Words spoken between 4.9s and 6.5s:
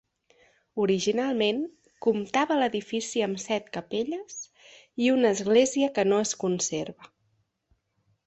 i una església que no es